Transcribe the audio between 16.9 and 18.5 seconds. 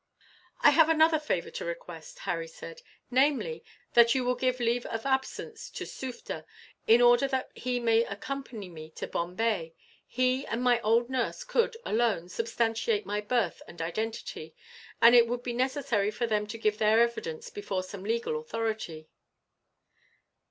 evidence before some legal